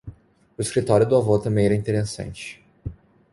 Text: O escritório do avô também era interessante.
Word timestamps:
O 0.57 0.61
escritório 0.63 1.05
do 1.05 1.15
avô 1.15 1.37
também 1.37 1.63
era 1.65 1.75
interessante. 1.75 2.59